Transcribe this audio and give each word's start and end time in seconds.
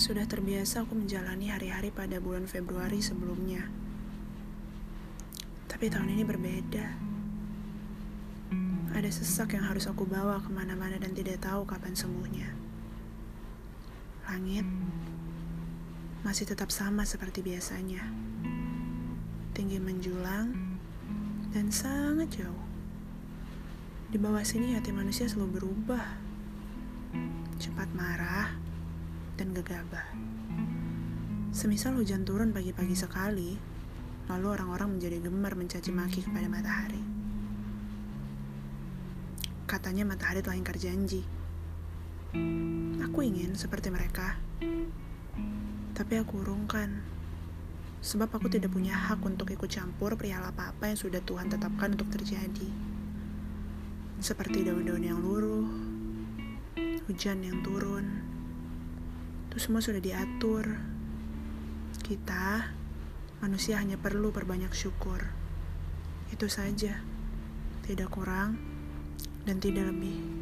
Sudah 0.00 0.24
terbiasa 0.24 0.88
aku 0.88 0.96
menjalani 0.96 1.52
hari-hari 1.52 1.92
pada 1.92 2.16
bulan 2.24 2.48
Februari 2.48 3.04
sebelumnya. 3.04 3.68
Tapi 5.68 5.92
tahun 5.92 6.16
ini 6.16 6.24
berbeda. 6.24 6.86
Ada 8.96 9.12
sesak 9.12 9.52
yang 9.52 9.68
harus 9.68 9.84
aku 9.84 10.08
bawa 10.08 10.40
ke 10.40 10.48
mana-mana 10.48 10.96
dan 10.96 11.12
tidak 11.12 11.44
tahu 11.44 11.68
kapan 11.68 11.92
sembuhnya. 11.92 12.48
Langit 14.24 14.64
masih 16.24 16.48
tetap 16.48 16.72
sama 16.72 17.04
seperti 17.04 17.44
biasanya. 17.44 18.00
Tinggi 19.52 19.76
menjulang 19.76 20.80
dan 21.52 21.68
sangat 21.68 22.40
jauh. 22.40 22.64
Di 24.08 24.16
bawah 24.16 24.48
sini 24.48 24.72
hati 24.72 24.96
manusia 24.96 25.28
selalu 25.28 25.60
berubah. 25.60 26.08
Cepat 27.60 27.92
marah 27.92 28.69
gegabah. 29.60 30.08
Semisal 31.52 32.00
hujan 32.00 32.24
turun 32.24 32.56
pagi-pagi 32.56 32.96
sekali, 32.96 33.60
lalu 34.32 34.46
orang-orang 34.48 34.96
menjadi 34.96 35.20
gemar 35.20 35.52
mencaci 35.52 35.92
maki 35.92 36.24
kepada 36.24 36.48
matahari. 36.48 37.04
Katanya 39.68 40.08
matahari 40.08 40.40
telah 40.40 40.56
ingkar 40.56 40.80
janji. 40.80 41.20
Aku 43.04 43.20
ingin 43.20 43.52
seperti 43.52 43.92
mereka. 43.92 44.40
Tapi 45.92 46.14
aku 46.16 46.40
urungkan. 46.40 47.04
Sebab 48.00 48.32
aku 48.32 48.48
tidak 48.48 48.72
punya 48.72 48.96
hak 48.96 49.20
untuk 49.20 49.52
ikut 49.52 49.68
campur 49.68 50.16
perihal 50.16 50.40
apa-apa 50.40 50.88
yang 50.88 50.96
sudah 50.96 51.20
Tuhan 51.20 51.52
tetapkan 51.52 51.92
untuk 51.92 52.08
terjadi. 52.08 52.70
Seperti 54.24 54.64
daun-daun 54.64 55.04
yang 55.04 55.20
luruh, 55.20 55.68
hujan 57.04 57.44
yang 57.44 57.60
turun, 57.60 58.24
itu 59.50 59.58
semua 59.58 59.82
sudah 59.82 59.98
diatur. 59.98 60.78
Kita, 62.06 62.70
manusia 63.42 63.82
hanya 63.82 63.98
perlu 63.98 64.30
perbanyak 64.30 64.70
syukur. 64.70 65.26
Itu 66.30 66.46
saja, 66.46 67.02
tidak 67.82 68.14
kurang 68.14 68.54
dan 69.42 69.58
tidak 69.58 69.90
lebih. 69.90 70.39